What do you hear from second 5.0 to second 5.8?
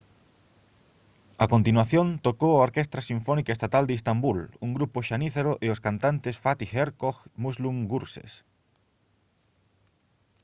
xanízaro e os